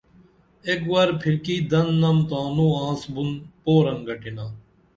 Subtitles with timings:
[0.67, 3.29] ایک ور پِھرکی دن نم تانوں آنس بُن
[3.63, 4.45] پورن گٹِنا